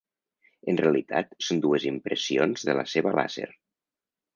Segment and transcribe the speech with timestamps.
[0.73, 3.51] En realitat són dues impressions de la seva làser.